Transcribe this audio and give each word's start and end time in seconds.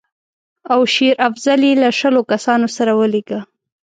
او 0.73 0.79
شېر 0.93 1.15
افضل 1.27 1.59
یې 1.67 1.73
له 1.83 1.89
شلو 1.99 2.21
کسانو 2.31 2.67
سره 2.77 2.91
ولېږه. 2.99 3.39